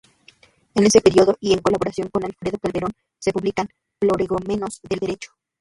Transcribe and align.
En 0.73 0.83
ese 0.83 0.99
periodo 0.99 1.37
y 1.39 1.53
en 1.53 1.59
colaboración 1.61 2.09
con 2.11 2.25
Alfredo 2.25 2.57
Calderón, 2.57 2.91
se 3.19 3.31
publican 3.31 3.69
"Prolegómenos 3.99 4.79
del 4.89 4.97
derecho. 4.99 5.29